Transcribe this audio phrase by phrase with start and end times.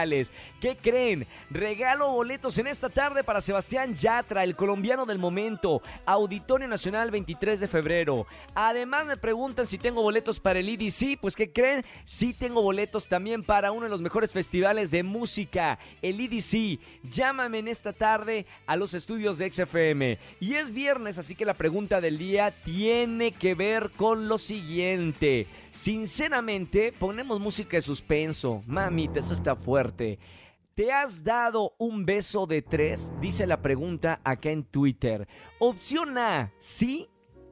[0.60, 1.27] ¿Qué creen?
[1.50, 5.82] Regalo boletos en esta tarde para Sebastián Yatra, el colombiano del momento.
[6.06, 8.26] Auditorio Nacional 23 de febrero.
[8.54, 11.18] Además me preguntan si tengo boletos para el EDC.
[11.20, 11.84] Pues ¿qué creen?
[12.04, 16.80] Sí tengo boletos también para uno de los mejores festivales de música, el EDC.
[17.10, 20.18] Llámame en esta tarde a los estudios de XFM.
[20.40, 25.46] Y es viernes, así que la pregunta del día tiene que ver con lo siguiente.
[25.73, 28.63] Sinceramente, ponemos música de suspenso.
[28.66, 30.18] Mamita, eso está fuerte.
[30.74, 33.13] ¿Te has dado un beso de tres?
[33.21, 35.29] Dice la pregunta acá en Twitter.
[35.59, 37.09] Opción A, sí.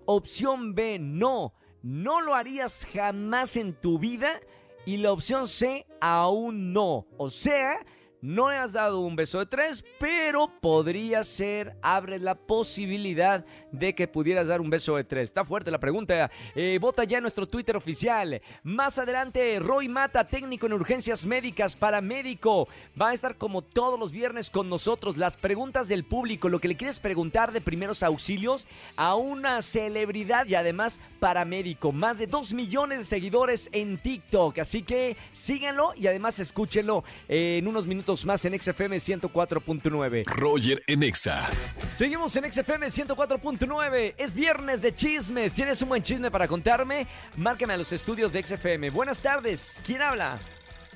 [0.07, 1.53] Opción B, no.
[1.83, 4.41] No lo harías jamás en tu vida.
[4.87, 7.07] Y la opción C, aún no.
[7.19, 7.85] O sea,
[8.21, 13.95] no le has dado un beso de tres, pero podría ser, abre la posibilidad de
[13.95, 15.25] que pudieras dar un beso de tres.
[15.25, 16.31] Está fuerte la pregunta.
[16.55, 18.41] Eh, vota ya nuestro Twitter oficial.
[18.65, 22.69] Más adelante, Roy Mata, técnico en urgencias médicas, paramédico.
[23.01, 25.17] Va a estar como todos los viernes con nosotros.
[25.17, 30.47] Las preguntas del público, lo que le quieres preguntar de primeros auxilios a una celebridad
[30.47, 31.93] y además paramédico.
[31.93, 34.59] Más de dos millones de seguidores en TikTok.
[34.59, 40.25] Así que síganlo y además escúchenlo en unos minutos más en XFM 104.9.
[40.27, 41.47] Roger en Exa.
[41.93, 44.15] Seguimos en XFM 104.9.
[44.17, 45.53] Es viernes de chismes.
[45.53, 47.07] ¿Tienes un buen chisme para contarme?
[47.37, 48.91] Márcame a los estudios de XFM.
[48.91, 49.83] Buenas tardes.
[49.85, 50.39] ¿Quién habla?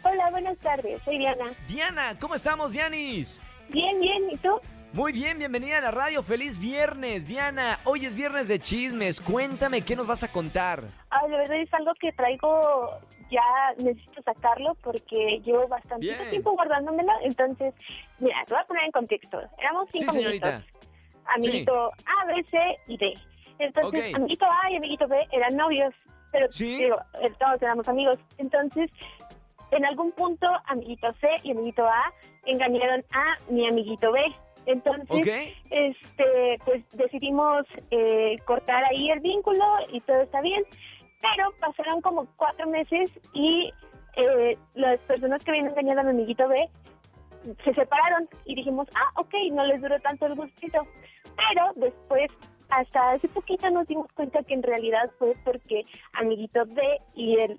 [0.05, 1.03] Hola, buenas tardes.
[1.05, 1.53] Soy Diana.
[1.69, 3.41] Diana, ¿cómo estamos, Dianis?
[3.69, 4.31] Bien, bien.
[4.31, 4.59] ¿Y tú?
[4.95, 6.23] Muy bien, bienvenida a la radio.
[6.23, 7.81] Feliz viernes, Diana.
[7.85, 9.21] Hoy es viernes de chismes.
[9.21, 10.85] Cuéntame, ¿qué nos vas a contar?
[11.11, 12.91] Ah, la verdad es algo que traigo
[13.33, 17.13] ya necesito sacarlo porque llevo bastante tiempo guardándomelo.
[17.23, 17.75] Entonces,
[18.21, 19.41] mira, te voy a poner en contexto.
[19.59, 20.65] Éramos cinco sí, amiguitos.
[21.25, 23.15] Amiguito A, B, C y D.
[23.59, 25.95] Entonces, amiguito A y amiguito B eran novios.
[26.31, 28.19] Pero digo, eh, todos éramos amigos.
[28.39, 28.91] Entonces,
[29.71, 32.13] en algún punto, amiguito C y amiguito A
[32.45, 34.21] engañaron a mi amiguito B.
[34.67, 40.63] Entonces, este, pues decidimos eh, cortar ahí el vínculo y todo está bien.
[41.23, 43.73] Pero pasaron como cuatro meses y
[44.17, 46.69] eh, las personas que habían engañado a mi amiguito B
[47.65, 50.87] se separaron y dijimos, ah, ok, no les duró tanto el gustito.
[51.37, 52.31] Pero después,
[52.69, 55.85] hasta hace poquito nos dimos cuenta que en realidad fue porque
[56.15, 56.83] amiguito B
[57.15, 57.59] y el,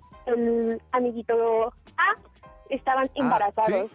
[0.92, 2.14] amiguito A
[2.70, 3.90] estaban ah, embarazados.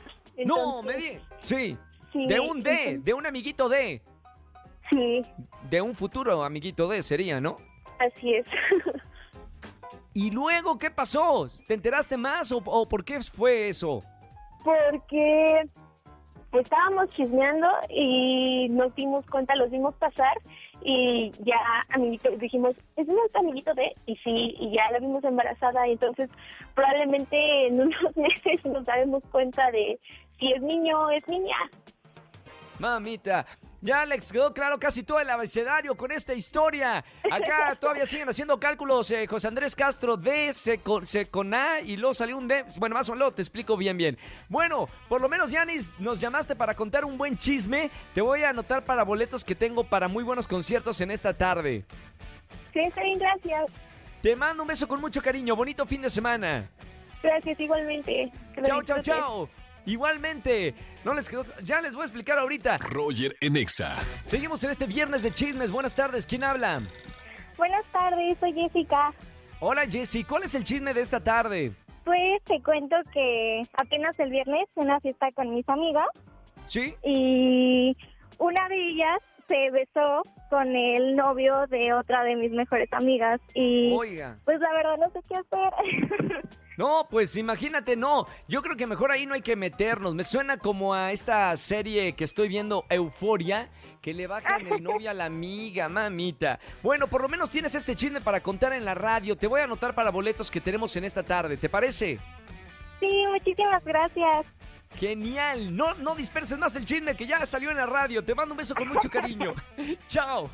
[0.46, 1.78] no, me di sí.
[2.14, 4.02] de un D, de un amiguito D.
[4.92, 5.24] Sí.
[5.70, 7.58] De un futuro amiguito D sería, ¿no?
[8.00, 8.46] Así es.
[10.14, 11.48] ¿Y luego qué pasó?
[11.68, 14.02] ¿Te enteraste más o, por qué fue eso?
[14.64, 15.70] Porque
[16.54, 20.38] estábamos chismeando y nos dimos cuenta, los vimos pasar
[20.82, 21.60] y ya
[21.90, 26.30] amiguito, dijimos, es un amiguito de, y sí, y ya la vimos embarazada y entonces
[26.74, 30.00] probablemente en unos meses nos daremos cuenta de
[30.40, 31.58] si es niño o es niña.
[32.80, 33.46] Mamita,
[33.82, 37.04] ya les quedó claro casi todo el abecedario con esta historia.
[37.32, 39.10] Acá todavía siguen haciendo cálculos.
[39.12, 42.66] Eh, José Andrés Castro D, C con, A y luego salió un D.
[42.78, 44.18] Bueno, más o menos te explico bien, bien.
[44.48, 47.90] Bueno, por lo menos, Yanis, nos llamaste para contar un buen chisme.
[48.14, 51.86] Te voy a anotar para boletos que tengo para muy buenos conciertos en esta tarde.
[52.74, 53.72] Sí, está bien, gracias.
[54.22, 55.56] Te mando un beso con mucho cariño.
[55.56, 56.70] Bonito fin de semana.
[57.24, 58.32] Gracias, igualmente.
[58.64, 59.50] Chao, chao, chao.
[59.86, 62.78] Igualmente, no les quedó, ya les voy a explicar ahorita.
[62.80, 63.98] Roger Enexa.
[64.24, 65.72] Seguimos en este viernes de chismes.
[65.72, 66.82] Buenas tardes, ¿quién habla?
[67.58, 69.14] Buenas tardes, soy Jessica.
[69.60, 71.74] Hola Jessy, ¿cuál es el chisme de esta tarde?
[72.06, 76.08] Pues te cuento que apenas el viernes una fiesta con mis amigas.
[76.68, 76.96] Sí.
[77.04, 77.96] Y
[78.38, 79.18] una de ellas
[79.50, 84.38] se besó con el novio de otra de mis mejores amigas y Oiga.
[84.46, 86.44] pues la verdad no sé qué hacer.
[86.80, 88.26] No, pues imagínate, no.
[88.48, 90.16] Yo creo que mejor ahí no hay que meternos.
[90.16, 93.68] Me suena como a esta serie que estoy viendo, Euforia,
[94.02, 96.58] que le bajan el novio a la amiga, mamita.
[96.82, 99.36] Bueno, por lo menos tienes este chisme para contar en la radio.
[99.36, 101.58] Te voy a anotar para boletos que tenemos en esta tarde.
[101.58, 102.18] ¿Te parece?
[103.02, 104.46] Sí, muchísimas gracias.
[104.96, 105.76] Genial.
[105.76, 108.24] No, no disperses más el chisme que ya salió en la radio.
[108.24, 109.54] Te mando un beso con mucho cariño.
[110.08, 110.50] Chao.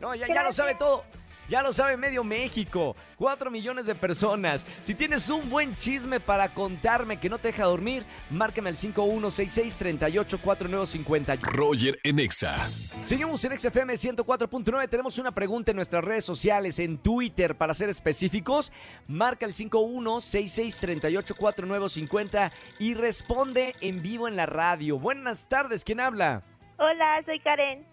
[0.00, 1.04] No, ya, ya lo sabe todo.
[1.48, 4.66] Ya lo sabe medio México, 4 millones de personas.
[4.80, 11.40] Si tienes un buen chisme para contarme que no te deja dormir, márcame al 5166-384950.
[11.42, 12.56] Roger en Exa.
[13.02, 14.88] Seguimos en XFM 104.9.
[14.88, 18.72] Tenemos una pregunta en nuestras redes sociales, en Twitter, para ser específicos.
[19.06, 24.98] Marca el 5166-384950 y responde en vivo en la radio.
[24.98, 26.40] Buenas tardes, ¿quién habla?
[26.78, 27.84] Hola, soy Karen.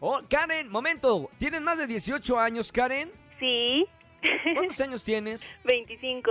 [0.00, 1.28] Oh, Karen, momento.
[1.38, 3.10] ¿Tienes más de 18 años, Karen?
[3.40, 3.86] Sí.
[4.54, 5.44] ¿Cuántos años tienes?
[5.64, 6.30] 25.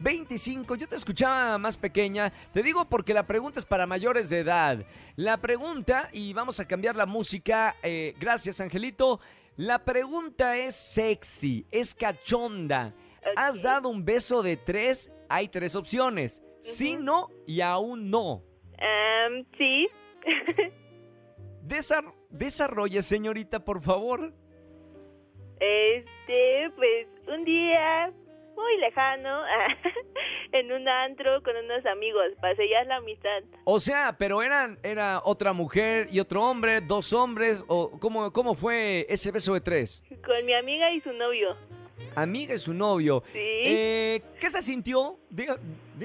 [0.00, 2.30] 25, yo te escuchaba más pequeña.
[2.52, 4.84] Te digo porque la pregunta es para mayores de edad.
[5.16, 9.20] La pregunta, y vamos a cambiar la música, eh, gracias Angelito.
[9.56, 12.92] La pregunta es sexy, es cachonda.
[13.36, 15.10] ¿Has dado un beso de tres?
[15.30, 16.42] Hay tres opciones.
[16.60, 18.42] Sí, no y aún no.
[18.78, 19.88] Um, sí.
[21.62, 24.32] Desar desarrolle, señorita, por favor.
[25.60, 28.12] Este, pues un día
[28.56, 29.42] muy lejano,
[30.52, 33.42] en un antro con unos amigos, para sellar la amistad.
[33.64, 38.54] O sea, pero eran, era otra mujer y otro hombre, dos hombres, o cómo, cómo
[38.54, 40.02] fue ese beso de tres?
[40.24, 41.56] Con mi amiga y su novio.
[42.14, 43.22] Amiga y su novio.
[43.32, 43.38] Sí.
[43.38, 45.18] Eh, ¿Qué se sintió?
[45.30, 45.58] Diga,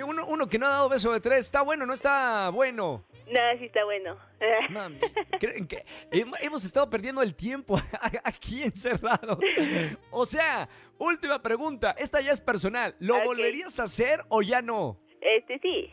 [0.05, 3.03] uno, uno que no ha dado beso de tres, ¿está bueno o no está bueno?
[3.31, 4.17] No, sí está bueno.
[4.69, 4.99] Mami,
[5.39, 7.79] ¿creen que hemos estado perdiendo el tiempo
[8.23, 9.39] aquí encerrados?
[10.09, 10.67] O sea,
[10.97, 11.95] última pregunta.
[11.97, 12.95] Esta ya es personal.
[12.99, 14.99] ¿Lo volverías a hacer o ya no?
[15.21, 15.89] Este sí.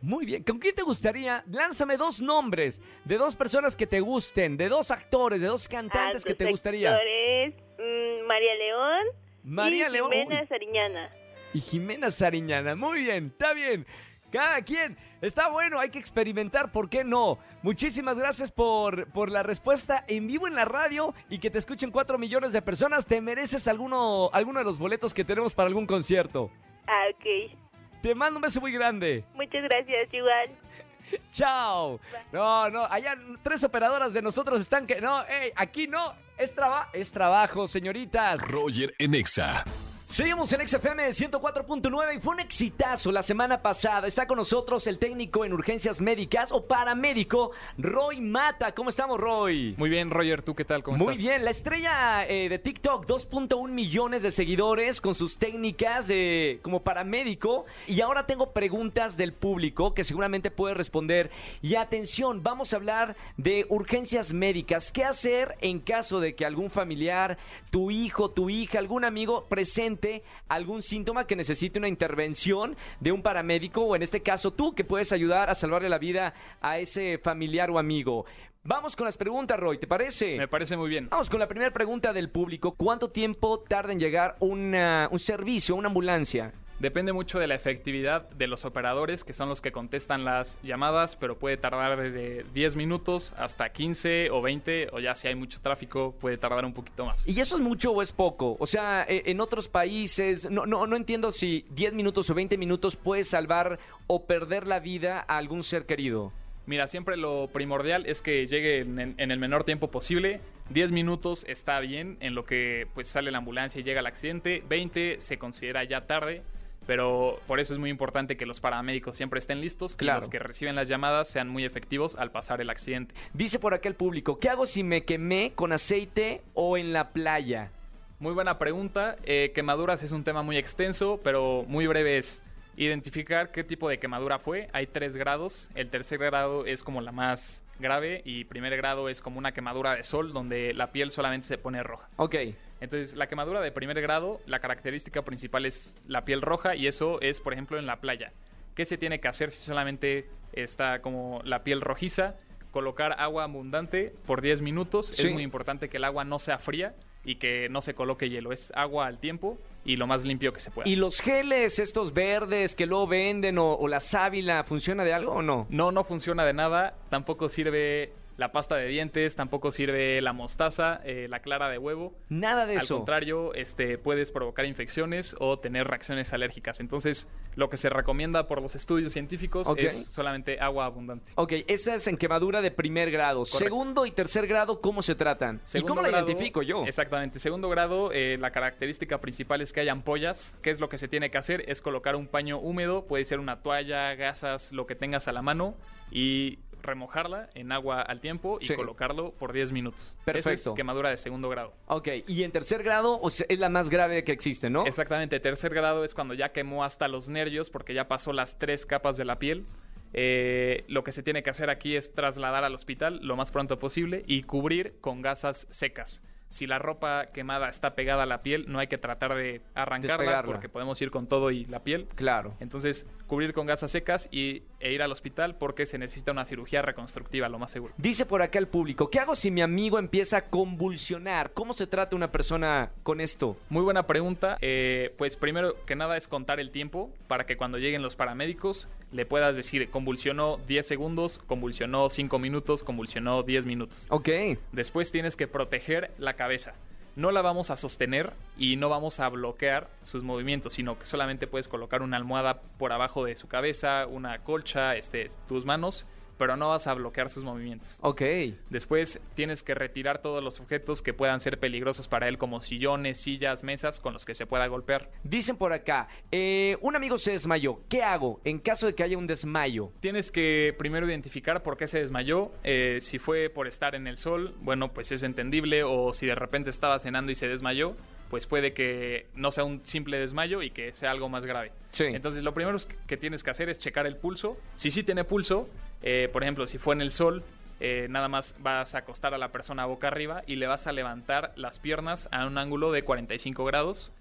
[0.00, 0.42] Muy bien.
[0.42, 1.44] ¿Con quién te gustaría?
[1.46, 6.24] Lánzame dos nombres de dos personas que te gusten, de dos actores, de dos cantantes
[6.24, 6.92] que te gustaría.
[6.92, 9.06] Actores, mm, María León.
[9.44, 10.10] María y León.
[10.10, 11.10] Jimena Sariñana.
[11.54, 12.74] Y Jimena Sariñana.
[12.74, 13.86] Muy bien, está bien.
[14.30, 14.98] Cada quien.
[15.24, 17.38] Está bueno, hay que experimentar, ¿por qué no?
[17.62, 21.90] Muchísimas gracias por, por la respuesta en vivo en la radio y que te escuchen
[21.90, 23.06] cuatro millones de personas.
[23.06, 26.50] Te mereces alguno, alguno de los boletos que tenemos para algún concierto.
[26.86, 27.56] Ah, ok.
[28.02, 29.24] Te mando un beso muy grande.
[29.32, 30.50] Muchas gracias, igual.
[31.32, 31.98] Chao.
[32.30, 35.00] No, no, allá tres operadoras de nosotros están que...
[35.00, 36.12] No, hey, aquí no.
[36.36, 38.42] Es, traba es trabajo, señoritas.
[38.42, 39.64] Roger Enexa.
[40.14, 44.06] Seguimos en XFM 104.9 y fue un exitazo la semana pasada.
[44.06, 48.72] Está con nosotros el técnico en urgencias médicas o paramédico, Roy Mata.
[48.76, 49.74] ¿Cómo estamos, Roy?
[49.76, 50.42] Muy bien, Roger.
[50.42, 50.84] ¿Tú qué tal?
[50.84, 51.20] ¿Cómo Muy estás?
[51.20, 51.44] bien.
[51.44, 57.64] La estrella eh, de TikTok, 2.1 millones de seguidores con sus técnicas de, como paramédico.
[57.88, 61.32] Y ahora tengo preguntas del público que seguramente puede responder.
[61.60, 64.92] Y atención, vamos a hablar de urgencias médicas.
[64.92, 67.36] ¿Qué hacer en caso de que algún familiar,
[67.72, 70.03] tu hijo, tu hija, algún amigo presente
[70.48, 74.84] algún síntoma que necesite una intervención de un paramédico o en este caso tú que
[74.84, 78.26] puedes ayudar a salvarle la vida a ese familiar o amigo.
[78.66, 80.38] Vamos con las preguntas, Roy, ¿te parece?
[80.38, 81.08] Me parece muy bien.
[81.10, 82.72] Vamos con la primera pregunta del público.
[82.72, 86.52] ¿Cuánto tiempo tarda en llegar una, un servicio, una ambulancia?
[86.84, 91.16] Depende mucho de la efectividad de los operadores, que son los que contestan las llamadas,
[91.16, 95.62] pero puede tardar de 10 minutos hasta 15 o 20, o ya si hay mucho
[95.62, 97.26] tráfico, puede tardar un poquito más.
[97.26, 98.58] ¿Y eso es mucho o es poco?
[98.60, 102.58] O sea, e, en otros países, no, no, no entiendo si 10 minutos o 20
[102.58, 106.32] minutos puede salvar o perder la vida a algún ser querido.
[106.66, 110.42] Mira, siempre lo primordial es que llegue en, en, el menor tiempo posible.
[110.68, 114.62] 10 minutos está bien en lo que pues sale la ambulancia y llega el accidente.
[114.68, 116.42] 20 se considera ya tarde
[116.86, 120.18] pero por eso es muy importante que los paramédicos siempre estén listos claro.
[120.18, 123.14] y los que reciben las llamadas sean muy efectivos al pasar el accidente.
[123.32, 127.12] Dice por acá el público, ¿qué hago si me quemé con aceite o en la
[127.12, 127.70] playa?
[128.18, 129.16] Muy buena pregunta.
[129.24, 132.42] Eh, quemaduras es un tema muy extenso, pero muy breve es
[132.76, 134.68] identificar qué tipo de quemadura fue.
[134.72, 135.70] Hay tres grados.
[135.74, 139.94] El tercer grado es como la más grave y primer grado es como una quemadura
[139.96, 142.08] de sol donde la piel solamente se pone roja.
[142.16, 142.36] Ok.
[142.80, 147.20] Entonces, la quemadura de primer grado, la característica principal es la piel roja y eso
[147.20, 148.32] es, por ejemplo, en la playa.
[148.74, 152.34] ¿Qué se tiene que hacer si solamente está como la piel rojiza?
[152.72, 155.06] Colocar agua abundante por 10 minutos.
[155.06, 155.28] Sí.
[155.28, 158.52] Es muy importante que el agua no sea fría y que no se coloque hielo.
[158.52, 160.88] Es agua al tiempo y lo más limpio que se pueda.
[160.88, 165.32] ¿Y los geles, estos verdes que luego venden o, o la sábila, funciona de algo
[165.32, 165.66] o no?
[165.70, 166.94] No, no funciona de nada.
[167.10, 172.14] Tampoco sirve la pasta de dientes, tampoco sirve la mostaza, eh, la clara de huevo.
[172.28, 172.94] Nada de eso.
[172.94, 176.80] Al contrario, este, puedes provocar infecciones o tener reacciones alérgicas.
[176.80, 181.32] Entonces, lo que se recomienda por los estudios científicos es solamente agua abundante.
[181.36, 183.44] Ok, esa es en quemadura de primer grado.
[183.44, 185.60] Segundo y tercer grado, ¿cómo se tratan?
[185.72, 186.84] ¿Y cómo la identifico yo?
[186.84, 187.38] Exactamente.
[187.38, 190.56] Segundo grado, eh, la característica principal es que hay ampollas.
[190.62, 191.64] ¿Qué es lo que se tiene que hacer?
[191.68, 195.42] Es colocar un paño húmedo, puede ser una toalla, gasas, lo que tengas a la
[195.42, 195.76] mano
[196.10, 200.16] y remojarla en agua al tiempo y colocarlo por 10 minutos.
[200.24, 200.50] Perfecto.
[200.50, 201.74] Eso es quemadura de segundo grado.
[201.86, 204.86] Ok, y en tercer grado es la más grave que existe, ¿no?
[204.86, 208.86] Exactamente, tercer grado es cuando ya quemó hasta los nervios porque ya pasó las tres
[208.86, 209.66] capas de la piel.
[210.12, 213.80] Eh, lo que se tiene que hacer aquí es trasladar al hospital lo más pronto
[213.80, 216.22] posible y cubrir con gasas secas
[216.54, 220.44] si la ropa quemada está pegada a la piel, no hay que tratar de arrancarla
[220.44, 222.06] porque podemos ir con todo y la piel.
[222.14, 222.54] Claro.
[222.60, 226.82] Entonces, cubrir con gasas secas y, e ir al hospital porque se necesita una cirugía
[226.82, 227.94] reconstructiva, lo más seguro.
[227.96, 231.52] Dice por acá el público, ¿qué hago si mi amigo empieza a convulsionar?
[231.54, 233.56] ¿Cómo se trata una persona con esto?
[233.70, 234.58] Muy buena pregunta.
[234.60, 238.88] Eh, pues primero que nada es contar el tiempo para que cuando lleguen los paramédicos
[239.10, 244.06] le puedas decir, convulsionó 10 segundos, convulsionó 5 minutos, convulsionó 10 minutos.
[244.10, 244.28] Ok.
[244.72, 246.74] Después tienes que proteger la cabeza.
[247.16, 251.46] No la vamos a sostener y no vamos a bloquear sus movimientos, sino que solamente
[251.46, 256.06] puedes colocar una almohada por abajo de su cabeza, una colcha, este, tus manos
[256.38, 257.98] pero no vas a bloquear sus movimientos.
[258.00, 258.22] Ok.
[258.70, 263.18] Después tienes que retirar todos los objetos que puedan ser peligrosos para él, como sillones,
[263.18, 265.10] sillas, mesas con los que se pueda golpear.
[265.22, 267.80] Dicen por acá, eh, un amigo se desmayó.
[267.88, 269.90] ¿Qué hago en caso de que haya un desmayo?
[270.00, 272.50] Tienes que primero identificar por qué se desmayó.
[272.62, 275.84] Eh, si fue por estar en el sol, bueno, pues es entendible.
[275.84, 277.96] O si de repente estaba cenando y se desmayó,
[278.30, 281.72] pues puede que no sea un simple desmayo y que sea algo más grave.
[281.92, 282.04] Sí.
[282.04, 284.56] Entonces lo primero que tienes que hacer es checar el pulso.
[284.74, 285.68] Si sí tiene pulso,
[286.02, 287.42] eh, por ejemplo, si fue en el sol,
[287.80, 290.92] eh, nada más vas a acostar a la persona boca arriba y le vas a
[290.92, 294.12] levantar las piernas a un ángulo de 45 grados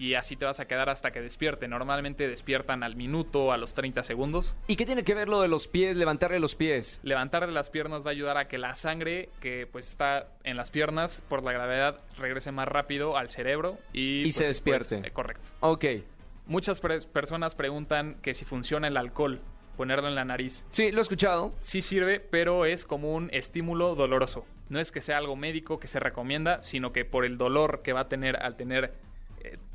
[0.00, 1.68] y así te vas a quedar hasta que despierte.
[1.68, 4.56] Normalmente despiertan al minuto, a los 30 segundos.
[4.66, 7.00] ¿Y qué tiene que ver lo de los pies, levantarle los pies?
[7.02, 10.70] Levantarle las piernas va a ayudar a que la sangre que pues está en las
[10.70, 15.06] piernas por la gravedad regrese más rápido al cerebro y, y se pues, despierte.
[15.06, 15.50] Eh, correcto.
[15.60, 15.84] Ok.
[16.46, 19.42] Muchas personas preguntan que si funciona el alcohol
[19.76, 20.66] ponerlo en la nariz.
[20.70, 21.52] Sí, lo he escuchado.
[21.60, 24.46] Sí sirve, pero es como un estímulo doloroso.
[24.70, 27.92] No es que sea algo médico que se recomienda, sino que por el dolor que
[27.92, 28.94] va a tener al tener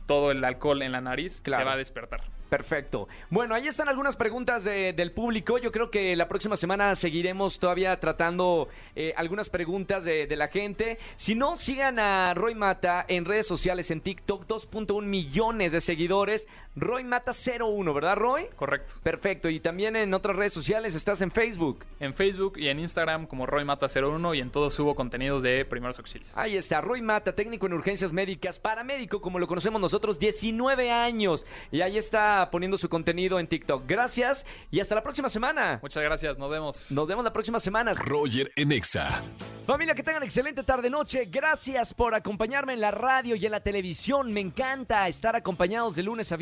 [0.06, 2.22] todo el alcohol en la nariz, se va a despertar.
[2.50, 3.08] Perfecto.
[3.30, 5.58] Bueno, ahí están algunas preguntas del público.
[5.58, 11.00] Yo creo que la próxima semana seguiremos todavía tratando eh, algunas preguntas de, la gente.
[11.16, 16.48] Si no, sigan a Roy Mata en redes sociales, en TikTok, 2.1 millones de seguidores.
[16.76, 18.48] Roy Mata 01, ¿verdad, Roy?
[18.56, 18.96] Correcto.
[19.02, 19.50] Perfecto.
[19.50, 21.86] Y también en otras redes sociales estás en Facebook.
[22.00, 25.64] En Facebook y en Instagram como Roy Mata 01 y en todo subo contenidos de
[25.64, 26.30] primeros auxilios.
[26.36, 31.46] Ahí está, Roy Mata, técnico en urgencias médicas, paramédico como lo conocemos nosotros, 19 años.
[31.72, 33.84] Y ahí está poniendo su contenido en TikTok.
[33.88, 35.80] Gracias y hasta la próxima semana.
[35.82, 36.92] Muchas gracias, nos vemos.
[36.92, 37.94] Nos vemos la próxima semana.
[37.94, 39.24] Roger Enexa.
[39.66, 41.26] Familia, que tengan excelente tarde-noche.
[41.26, 44.32] Gracias por acompañarme en la radio y en la televisión.
[44.32, 46.36] Me encanta estar acompañados de lunes a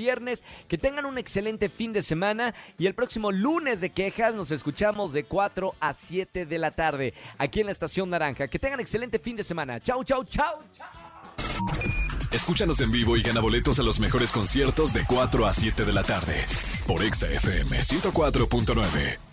[0.68, 2.54] Que tengan un excelente fin de semana.
[2.78, 7.14] Y el próximo lunes de quejas nos escuchamos de 4 a 7 de la tarde
[7.38, 8.48] aquí en la Estación Naranja.
[8.48, 9.80] Que tengan excelente fin de semana.
[9.80, 10.88] Chau, chau, chau, chau.
[12.32, 15.94] Escúchanos en vivo y gana boletos a los mejores conciertos de 4 a 7 de
[15.94, 16.36] la tarde
[16.88, 19.33] por Exa FM 104.9.